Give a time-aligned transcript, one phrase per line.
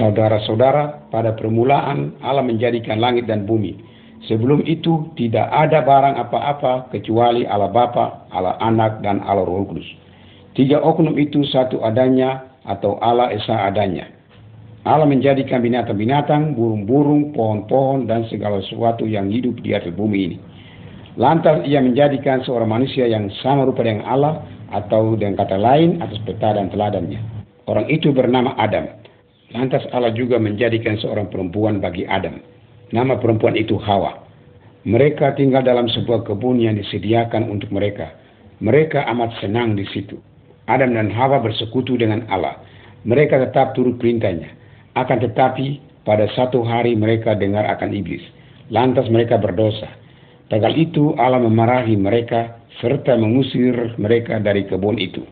[0.00, 3.76] Saudara-saudara, pada permulaan Allah menjadikan langit dan bumi.
[4.32, 9.84] Sebelum itu tidak ada barang apa-apa kecuali Allah Bapa, Allah Anak, dan Allah Roh Kudus.
[10.56, 14.08] Tiga oknum itu satu adanya atau Allah Esa adanya.
[14.88, 20.36] Allah menjadikan binatang-binatang, burung-burung, pohon-pohon, dan segala sesuatu yang hidup di atas bumi ini.
[21.20, 24.40] Lantas ia menjadikan seorang manusia yang sama rupa dengan Allah
[24.72, 27.20] atau dengan kata lain atas peta dan teladannya.
[27.68, 28.99] Orang itu bernama Adam.
[29.50, 32.38] Lantas Allah juga menjadikan seorang perempuan bagi Adam.
[32.94, 34.22] Nama perempuan itu Hawa.
[34.86, 38.14] Mereka tinggal dalam sebuah kebun yang disediakan untuk mereka.
[38.62, 40.18] Mereka amat senang di situ.
[40.70, 42.62] Adam dan Hawa bersekutu dengan Allah.
[43.02, 44.54] Mereka tetap turut perintahnya.
[44.94, 48.22] Akan tetapi pada satu hari mereka dengar akan iblis.
[48.70, 49.90] Lantas mereka berdosa.
[50.46, 55.26] Tegal itu Allah memarahi mereka serta mengusir mereka dari kebun itu.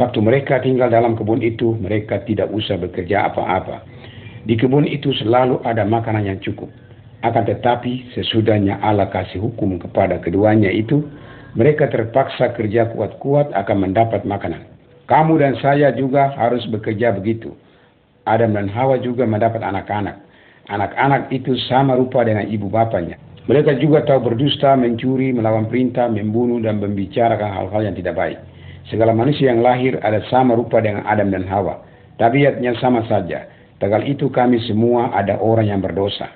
[0.00, 3.84] Waktu mereka tinggal dalam kebun itu, mereka tidak usah bekerja apa-apa.
[4.48, 6.72] Di kebun itu selalu ada makanan yang cukup.
[7.20, 11.04] Akan tetapi, sesudahnya Allah kasih hukum kepada keduanya itu,
[11.52, 14.64] mereka terpaksa kerja kuat-kuat akan mendapat makanan.
[15.04, 17.52] Kamu dan saya juga harus bekerja begitu.
[18.24, 20.16] Adam dan Hawa juga mendapat anak-anak.
[20.72, 23.20] Anak-anak itu sama rupa dengan ibu bapaknya.
[23.44, 28.40] Mereka juga tahu berdusta, mencuri, melawan perintah, membunuh, dan membicarakan hal-hal yang tidak baik.
[28.90, 31.78] Segala manusia yang lahir ada sama rupa dengan Adam dan Hawa.
[32.18, 33.46] Tabiatnya sama saja.
[33.78, 36.28] Tegal itu kami semua ada orang yang berdosa.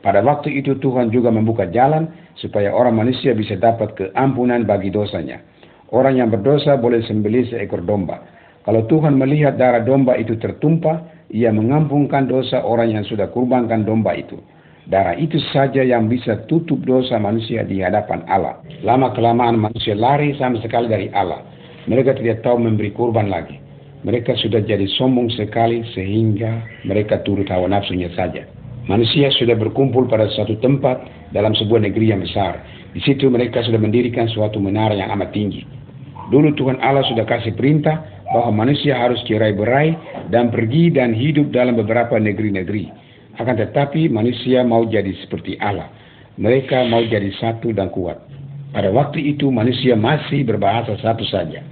[0.00, 2.08] Pada waktu itu Tuhan juga membuka jalan
[2.40, 5.44] supaya orang manusia bisa dapat keampunan bagi dosanya.
[5.92, 8.24] Orang yang berdosa boleh sembelih seekor domba.
[8.64, 14.16] Kalau Tuhan melihat darah domba itu tertumpah, ia mengampunkan dosa orang yang sudah kurbankan domba
[14.16, 14.40] itu.
[14.88, 18.64] Darah itu saja yang bisa tutup dosa manusia di hadapan Allah.
[18.80, 21.44] Lama kelamaan manusia lari sama sekali dari Allah.
[21.86, 23.60] Mereka tidak tahu memberi kurban lagi.
[24.02, 28.46] Mereka sudah jadi sombong sekali sehingga mereka turut hawa nafsunya saja.
[28.88, 31.02] Manusia sudah berkumpul pada suatu tempat
[31.34, 32.62] dalam sebuah negeri yang besar.
[32.96, 35.66] Di situ mereka sudah mendirikan suatu menara yang amat tinggi.
[36.32, 39.96] Dulu Tuhan Allah sudah kasih perintah bahwa manusia harus cerai berai
[40.28, 42.92] dan pergi dan hidup dalam beberapa negeri-negeri.
[43.40, 45.88] Akan tetapi manusia mau jadi seperti Allah.
[46.36, 48.27] Mereka mau jadi satu dan kuat.
[48.68, 51.64] Pada waktu itu manusia masih berbahasa satu saja.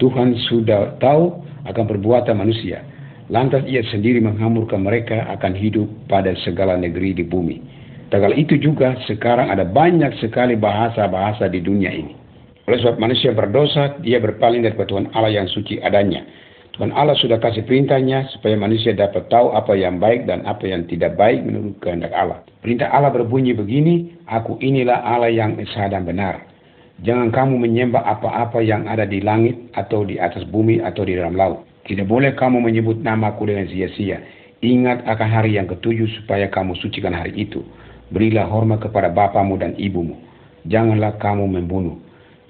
[0.00, 2.80] Tuhan sudah tahu akan perbuatan manusia.
[3.28, 7.60] Lantas ia sendiri menghamurkan mereka akan hidup pada segala negeri di bumi.
[8.08, 12.16] Tegal itu juga sekarang ada banyak sekali bahasa-bahasa di dunia ini.
[12.64, 16.24] Oleh sebab manusia berdosa, dia berpaling dari Tuhan Allah yang suci adanya.
[16.78, 20.86] Tuhan Allah sudah kasih perintahnya supaya manusia dapat tahu apa yang baik dan apa yang
[20.86, 22.38] tidak baik menurut kehendak Allah.
[22.62, 26.38] Perintah Allah berbunyi begini, Aku inilah Allah yang esa dan benar.
[27.02, 31.34] Jangan kamu menyembah apa-apa yang ada di langit atau di atas bumi atau di dalam
[31.34, 31.66] laut.
[31.82, 34.22] Tidak boleh kamu menyebut namaku dengan sia-sia.
[34.62, 37.58] Ingat akan hari yang ketujuh supaya kamu sucikan hari itu.
[38.14, 40.14] Berilah hormat kepada bapamu dan ibumu.
[40.70, 41.98] Janganlah kamu membunuh.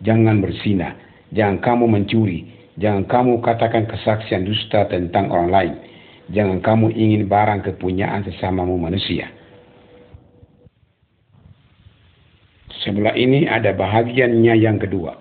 [0.04, 0.92] Jangan bersina.
[1.32, 2.57] Jangan kamu mencuri.
[2.78, 5.74] Jangan kamu katakan kesaksian dusta tentang orang lain.
[6.30, 9.34] Jangan kamu ingin barang kepunyaan sesamamu manusia.
[12.86, 15.18] Sebelah ini ada bahagiannya yang kedua.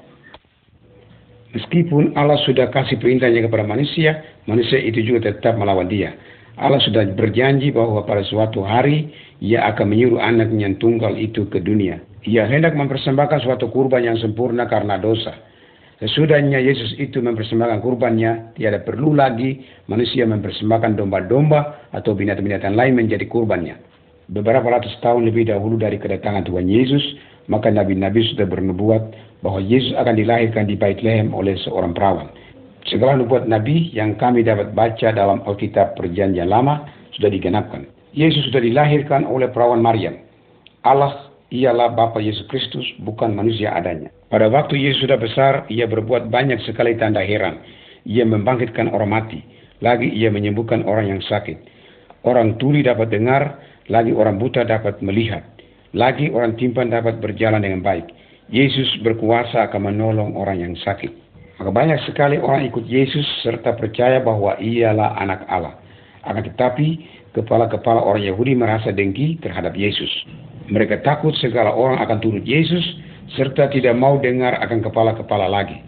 [1.57, 6.13] Meskipun Allah sudah kasih perintahnya kepada manusia, manusia itu juga tetap melawan dia.
[6.57, 9.09] Allah sudah berjanji bahwa pada suatu hari
[9.41, 12.01] ia akan menyuruh anaknya yang tunggal itu ke dunia.
[12.29, 15.33] Ia hendak mempersembahkan suatu kurban yang sempurna karena dosa.
[15.97, 23.25] Sesudahnya Yesus itu mempersembahkan kurbannya, tiada perlu lagi manusia mempersembahkan domba-domba atau binatang-binatang lain menjadi
[23.25, 23.81] kurbannya.
[24.29, 27.01] Beberapa ratus tahun lebih dahulu dari kedatangan Tuhan Yesus,
[27.49, 29.09] maka nabi-nabi sudah bernubuat
[29.41, 32.29] bahwa Yesus akan dilahirkan di Bethlehem oleh seorang perawan.
[32.85, 36.85] Segala nubuat nabi yang kami dapat baca dalam Alkitab Perjanjian Lama
[37.17, 37.89] sudah digenapkan.
[38.13, 40.21] Yesus sudah dilahirkan oleh perawan Maryam.
[40.85, 44.11] Allah ialah Bapa Yesus Kristus, bukan manusia adanya.
[44.27, 47.63] Pada waktu Yesus sudah besar, ia berbuat banyak sekali tanda heran.
[48.07, 49.39] Ia membangkitkan orang mati,
[49.79, 51.55] lagi ia menyembuhkan orang yang sakit.
[52.27, 55.43] Orang tuli dapat dengar, lagi orang buta dapat melihat.
[55.95, 58.11] Lagi orang timpan dapat berjalan dengan baik.
[58.51, 61.11] Yesus berkuasa akan menolong orang yang sakit.
[61.57, 65.75] Maka banyak sekali orang ikut Yesus serta percaya bahwa ialah anak Allah.
[66.27, 66.87] Akan tetapi,
[67.33, 70.09] kepala-kepala orang Yahudi merasa dengki terhadap Yesus.
[70.67, 72.83] Mereka takut segala orang akan turut Yesus
[73.35, 75.79] serta tidak mau dengar akan kepala-kepala lagi.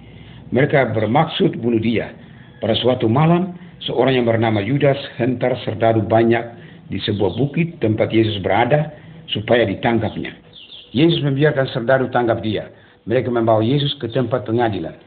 [0.52, 2.12] Mereka bermaksud bunuh dia.
[2.60, 6.44] Pada suatu malam, seorang yang bernama Yudas hentar serdadu banyak
[6.90, 8.92] di sebuah bukit tempat Yesus berada
[9.30, 10.34] supaya ditangkapnya.
[10.92, 12.74] Yesus membiarkan serdadu tangkap dia.
[13.06, 14.98] Mereka membawa Yesus ke tempat pengadilan.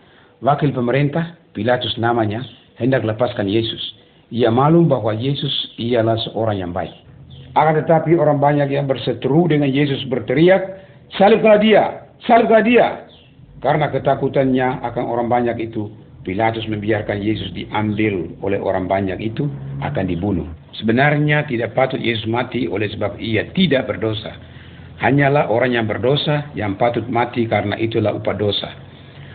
[0.42, 2.42] Wakil pemerintah, Pilatus namanya,
[2.80, 4.01] hendak lepaskan Yesus.
[4.32, 6.96] Ia malum bahwa Yesus ialah seorang yang baik.
[7.52, 10.88] Akan tetapi orang banyak yang berseteru dengan Yesus berteriak,
[11.20, 11.84] salibkanlah dia,
[12.24, 12.86] salibkanlah dia.
[13.60, 15.92] Karena ketakutannya akan orang banyak itu,
[16.24, 19.52] Pilatus membiarkan Yesus diambil oleh orang banyak itu
[19.84, 20.48] akan dibunuh.
[20.80, 24.32] Sebenarnya tidak patut Yesus mati oleh sebab ia tidak berdosa.
[25.04, 28.70] Hanyalah orang yang berdosa yang patut mati karena itulah upah dosa.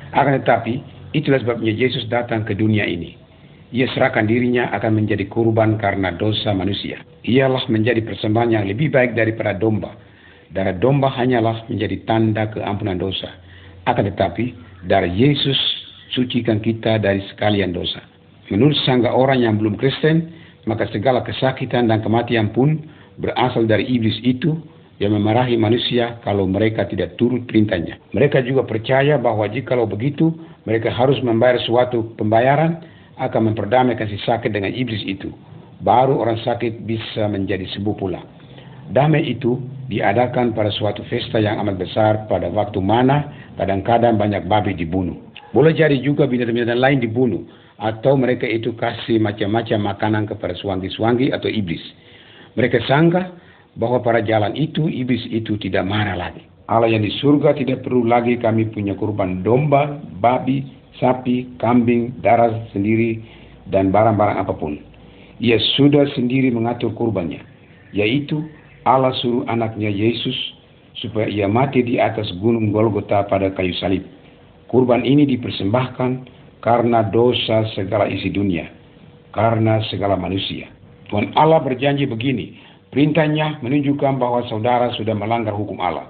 [0.10, 0.82] Akan tetapi,
[1.14, 3.27] itulah sebabnya Yesus datang ke dunia ini
[3.72, 7.04] ia serahkan dirinya akan menjadi kurban karena dosa manusia.
[7.28, 9.92] Ialah menjadi persembahan yang lebih baik daripada domba.
[10.48, 13.28] Darah domba hanyalah menjadi tanda keampunan dosa.
[13.84, 14.56] Akan tetapi,
[14.88, 15.60] darah Yesus
[16.16, 18.00] sucikan kita dari sekalian dosa.
[18.48, 20.32] Menurut sangga orang yang belum Kristen,
[20.64, 22.80] maka segala kesakitan dan kematian pun
[23.20, 24.56] berasal dari iblis itu
[25.04, 28.00] yang memarahi manusia kalau mereka tidak turut perintahnya.
[28.16, 30.32] Mereka juga percaya bahwa jikalau begitu,
[30.64, 32.82] mereka harus membayar suatu pembayaran
[33.18, 35.34] akan memperdamaikan si sakit dengan iblis itu.
[35.82, 38.22] Baru orang sakit bisa menjadi sembuh pula.
[38.88, 39.60] Damai itu
[39.92, 43.30] diadakan pada suatu pesta yang amat besar pada waktu mana
[43.60, 45.18] kadang-kadang banyak babi dibunuh.
[45.52, 47.44] Boleh jadi juga binatang-binatang lain dibunuh
[47.78, 51.82] atau mereka itu kasih macam-macam makanan kepada suanggi-suanggi atau iblis.
[52.58, 53.38] Mereka sangka
[53.78, 56.42] bahwa pada jalan itu iblis itu tidak marah lagi.
[56.68, 60.68] Allah yang di surga tidak perlu lagi kami punya kurban domba, babi,
[60.98, 63.22] sapi, kambing, darah sendiri,
[63.70, 64.78] dan barang-barang apa pun.
[65.38, 67.42] Ia sudah sendiri mengatur kurbannya,
[67.94, 68.42] yaitu
[68.88, 70.34] Allah suruh anaknya Yesus
[70.98, 74.02] supaya ia mati di atas gunung Golgota pada kayu salib.
[74.68, 76.12] Kurban ini dipersembahkan
[76.60, 78.66] karena dosa segala isi dunia,
[79.32, 80.68] karena segala manusia.
[81.08, 82.58] Tuhan Allah berjanji begini,
[82.92, 86.10] perintahnya menunjukkan bahwa saudara sudah melanggar hukum Allah.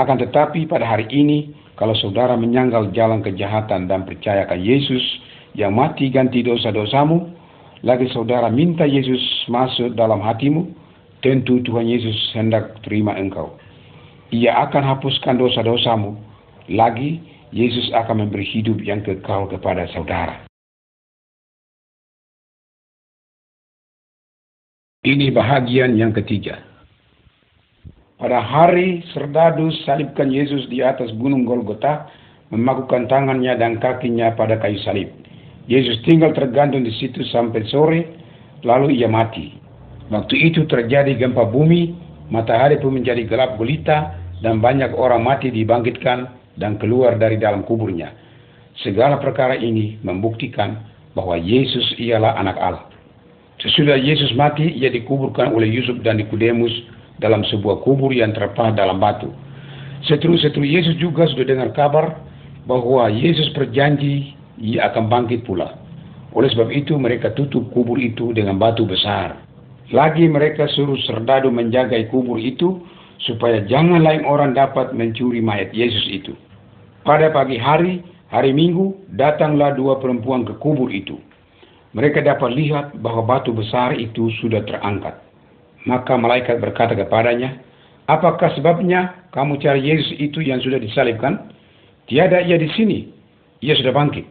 [0.00, 5.00] Akan tetapi pada hari ini kalau saudara menyanggal jalan kejahatan dan percayakan Yesus
[5.56, 7.24] yang mati ganti dosa-dosamu,
[7.80, 10.68] lagi saudara minta Yesus masuk dalam hatimu,
[11.24, 13.56] tentu Tuhan Yesus hendak terima engkau.
[14.28, 16.20] Ia akan hapuskan dosa-dosamu,
[16.68, 20.44] lagi Yesus akan memberi hidup yang kekal kepada saudara.
[25.00, 26.69] Ini bahagian yang ketiga.
[28.20, 32.04] Pada hari serdadu salibkan Yesus di atas gunung Golgota,
[32.52, 35.08] memakukan tangannya dan kakinya pada kayu salib.
[35.64, 38.00] Yesus tinggal tergantung di situ sampai sore,
[38.60, 39.56] lalu ia mati.
[40.12, 41.96] Waktu itu terjadi gempa bumi,
[42.28, 44.12] matahari pun menjadi gelap gulita,
[44.44, 46.28] dan banyak orang mati dibangkitkan
[46.60, 48.12] dan keluar dari dalam kuburnya.
[48.84, 50.76] Segala perkara ini membuktikan
[51.16, 52.84] bahwa Yesus ialah anak Allah.
[53.64, 58.98] Sesudah Yesus mati, ia dikuburkan oleh Yusuf dan Nikodemus dalam sebuah kubur yang terpahat dalam
[58.98, 59.28] batu.
[60.08, 62.16] Seteru-seteru Yesus juga sudah dengar kabar
[62.64, 65.76] bahwa Yesus berjanji ia akan bangkit pula.
[66.32, 69.36] Oleh sebab itu mereka tutup kubur itu dengan batu besar.
[69.90, 72.80] Lagi mereka suruh serdadu menjaga kubur itu
[73.26, 76.32] supaya jangan lain orang dapat mencuri mayat Yesus itu.
[77.02, 78.00] Pada pagi hari,
[78.30, 81.18] hari Minggu, datanglah dua perempuan ke kubur itu.
[81.90, 85.18] Mereka dapat lihat bahwa batu besar itu sudah terangkat.
[85.88, 87.60] Maka malaikat berkata kepadanya,
[88.10, 91.54] Apakah sebabnya kamu cari Yesus itu yang sudah disalibkan?
[92.10, 93.06] Tiada ia di sini.
[93.62, 94.26] Ia sudah bangkit.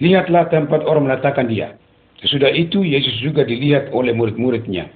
[0.00, 1.76] Lihatlah tempat orang meletakkan dia.
[2.24, 4.88] Sesudah itu Yesus juga dilihat oleh murid-muridnya.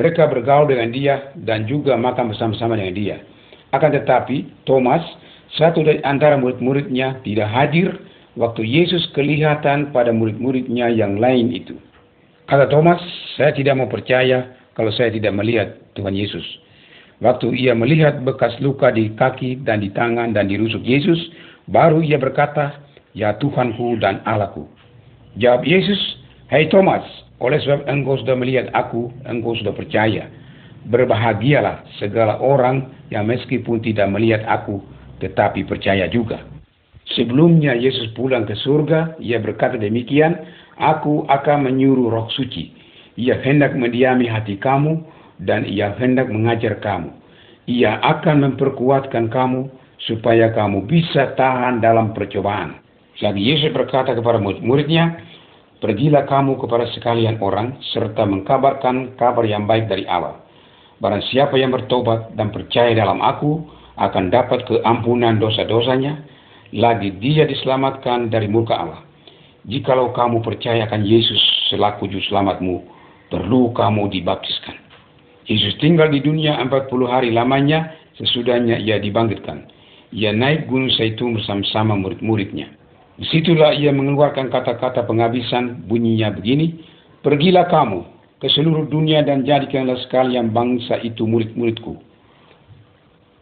[0.00, 3.16] Mereka bergaul dengan dia dan juga makan bersama-sama dengan dia.
[3.76, 5.04] Akan tetapi Thomas,
[5.60, 8.00] satu dari antara murid-muridnya tidak hadir
[8.32, 11.76] waktu Yesus kelihatan pada murid-muridnya yang lain itu.
[12.48, 13.00] Kata Thomas,
[13.36, 16.44] saya tidak mau percaya kalau saya tidak melihat Tuhan Yesus.
[17.24, 21.16] Waktu ia melihat bekas luka di kaki dan di tangan dan di rusuk Yesus,
[21.64, 22.84] baru ia berkata,
[23.16, 24.68] Ya Tuhanku dan Allahku.
[25.40, 26.20] Jawab Yesus,
[26.52, 27.02] Hai Thomas,
[27.40, 30.28] oleh sebab engkau sudah melihat aku, engkau sudah percaya.
[30.92, 34.84] Berbahagialah segala orang yang meskipun tidak melihat aku,
[35.24, 36.44] tetapi percaya juga.
[37.16, 40.36] Sebelumnya Yesus pulang ke surga, ia berkata demikian,
[40.76, 42.75] Aku akan menyuruh roh suci
[43.16, 45.00] ia hendak mendiami hati kamu
[45.40, 47.12] dan ia hendak mengajar kamu.
[47.66, 49.68] Ia akan memperkuatkan kamu
[50.04, 52.78] supaya kamu bisa tahan dalam percobaan.
[53.24, 55.16] Lagi Yesus berkata kepada murid-muridnya,
[55.76, 60.40] Pergilah kamu kepada sekalian orang serta mengkabarkan kabar yang baik dari Allah.
[61.04, 63.60] Barang siapa yang bertobat dan percaya dalam aku
[64.00, 66.24] akan dapat keampunan dosa-dosanya,
[66.72, 69.04] lagi dia diselamatkan dari murka Allah.
[69.68, 72.95] Jikalau kamu percayakan Yesus selaku juru selamatmu,
[73.32, 74.76] perlu kamu dibaptiskan.
[75.46, 79.70] Yesus tinggal di dunia 40 hari lamanya sesudahnya ia dibangkitkan.
[80.10, 82.70] Ia naik gunung Saitun bersama-sama murid-muridnya.
[83.16, 86.78] Di situlah ia mengeluarkan kata-kata penghabisan bunyinya begini,
[87.26, 88.06] Pergilah kamu
[88.38, 91.98] ke seluruh dunia dan jadikanlah sekalian bangsa itu murid-muridku.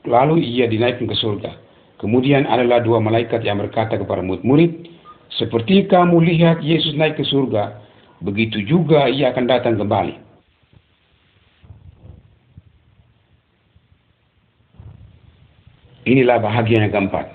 [0.09, 1.53] Lalu ia dinaikkan ke surga.
[2.01, 4.89] Kemudian adalah dua malaikat yang berkata kepada murid-murid,
[5.37, 7.84] seperti kamu lihat Yesus naik ke surga,
[8.25, 10.17] begitu juga ia akan datang kembali.
[16.05, 17.33] Inilah bahagia yang keempat.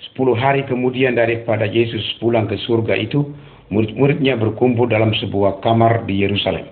[0.00, 3.32] Sepuluh hari kemudian daripada Yesus pulang ke surga itu,
[3.68, 6.68] murid-muridnya berkumpul dalam sebuah kamar di Yerusalem.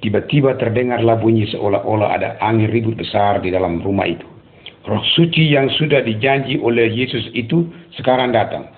[0.00, 4.24] Tiba-tiba terdengarlah bunyi seolah-olah ada angin ribut besar di dalam rumah itu.
[4.88, 7.68] Roh suci yang sudah dijanji oleh Yesus itu
[8.00, 8.72] sekarang datang.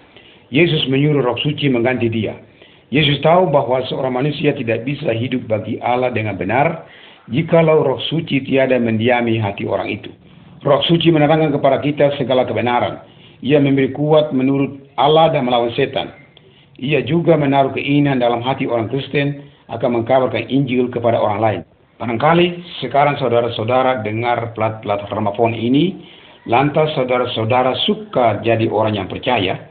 [0.50, 2.34] Yesus menyuruh roh suci mengganti dia.
[2.92, 6.84] Yesus tahu bahwa seorang manusia tidak bisa hidup bagi Allah dengan benar
[7.32, 10.12] jikalau roh suci tiada mendiami hati orang itu.
[10.60, 13.00] Roh suci menerangkan kepada kita segala kebenaran.
[13.40, 16.12] Ia memberi kuat menurut Allah dan melawan setan.
[16.76, 19.40] Ia juga menaruh keinginan dalam hati orang Kristen
[19.72, 21.60] akan mengkabarkan Injil kepada orang lain.
[21.96, 25.96] Barangkali sekarang saudara-saudara dengar plat-plat harmafon ini,
[26.44, 29.70] lantas saudara-saudara suka jadi orang yang percaya.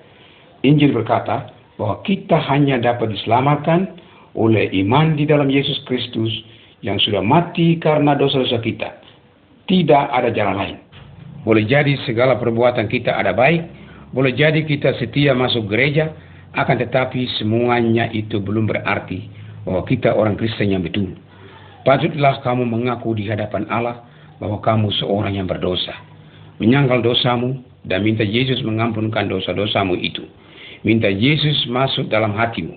[0.65, 3.97] Injil berkata bahwa kita hanya dapat diselamatkan
[4.37, 6.29] oleh iman di dalam Yesus Kristus
[6.85, 9.01] yang sudah mati karena dosa-dosa kita.
[9.65, 10.77] Tidak ada jalan lain.
[11.41, 13.65] Boleh jadi segala perbuatan kita ada baik,
[14.13, 16.13] boleh jadi kita setia masuk gereja,
[16.53, 19.25] akan tetapi semuanya itu belum berarti
[19.65, 21.17] bahwa kita orang Kristen yang betul.
[21.81, 24.05] Patutlah kamu mengaku di hadapan Allah
[24.37, 25.97] bahwa kamu seorang yang berdosa.
[26.61, 27.57] Menyangkal dosamu
[27.89, 30.29] dan minta Yesus mengampunkan dosa-dosamu itu.
[30.81, 32.73] Minta Yesus masuk dalam hatimu.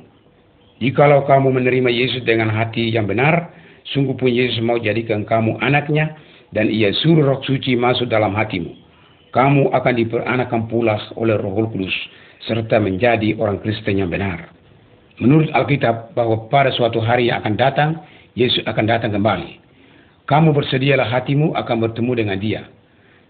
[0.84, 3.48] Jikalau kamu menerima Yesus dengan hati yang benar,
[3.96, 6.12] sungguh pun Yesus mau jadikan kamu anaknya,
[6.52, 8.68] dan ia suruh roh suci masuk dalam hatimu.
[9.32, 11.94] Kamu akan diperanakan pula oleh roh kudus,
[12.44, 14.52] serta menjadi orang Kristen yang benar.
[15.16, 17.90] Menurut Alkitab bahwa pada suatu hari yang akan datang,
[18.36, 19.62] Yesus akan datang kembali.
[20.28, 22.62] Kamu bersedialah hatimu akan bertemu dengan dia.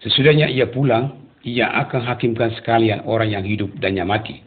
[0.02, 1.14] Sesudahnya ia pulang,
[1.46, 4.42] ia akan hakimkan sekalian orang yang hidup dan yang mati.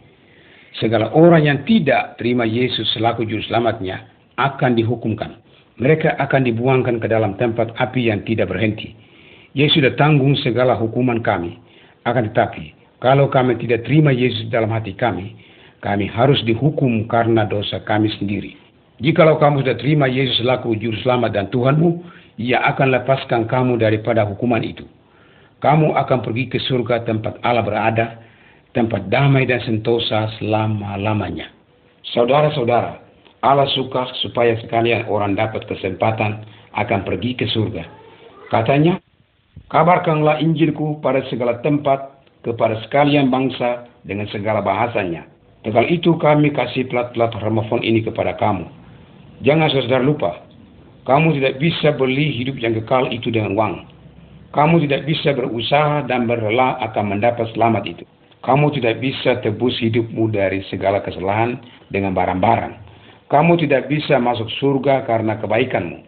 [0.78, 4.06] Segala orang yang tidak terima Yesus selaku juru selamatnya
[4.38, 5.42] akan dihukumkan
[5.78, 8.98] mereka akan dibuangkan ke dalam tempat api yang tidak berhenti.
[9.54, 11.58] Yesus sudah tanggung segala hukuman kami.
[12.06, 15.38] Akan tetapi, kalau kami tidak terima Yesus dalam hati kami,
[15.86, 18.58] kami harus dihukum karena dosa kami sendiri.
[18.98, 21.90] Jikalau kamu sudah terima Yesus selaku juru selamat dan Tuhanmu,
[22.42, 24.86] ia akan lepaskan kamu daripada hukuman itu.
[25.62, 28.06] Kamu akan pergi ke surga tempat Allah berada,
[28.78, 31.50] tempat damai dan sentosa selama-lamanya.
[32.14, 33.02] Saudara-saudara,
[33.42, 36.46] Allah suka supaya sekalian orang dapat kesempatan
[36.78, 37.82] akan pergi ke surga.
[38.54, 39.02] Katanya,
[39.74, 45.26] kabarkanlah Injilku pada segala tempat kepada sekalian bangsa dengan segala bahasanya.
[45.66, 48.70] Tegal itu kami kasih plat-plat harmofon ini kepada kamu.
[49.42, 50.48] Jangan saudara lupa,
[51.04, 53.76] kamu tidak bisa beli hidup yang kekal itu dengan uang.
[54.56, 58.06] Kamu tidak bisa berusaha dan berrela akan mendapat selamat itu.
[58.46, 61.58] Kamu tidak bisa tebus hidupmu dari segala kesalahan
[61.90, 62.74] dengan barang-barang.
[63.28, 66.06] Kamu tidak bisa masuk surga karena kebaikanmu.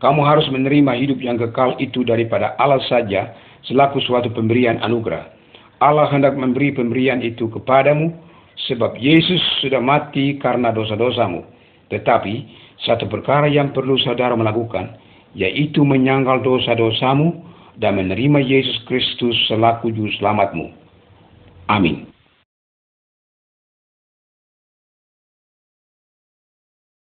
[0.00, 3.34] Kamu harus menerima hidup yang kekal itu daripada Allah saja
[3.68, 5.30] selaku suatu pemberian anugerah.
[5.82, 8.10] Allah hendak memberi pemberian itu kepadamu
[8.70, 11.46] sebab Yesus sudah mati karena dosa-dosamu.
[11.90, 12.34] Tetapi
[12.82, 14.98] satu perkara yang perlu saudara melakukan
[15.38, 17.40] yaitu menyangkal dosa-dosamu
[17.80, 20.81] dan menerima Yesus Kristus selaku juru selamatmu.
[21.72, 22.11] Amén.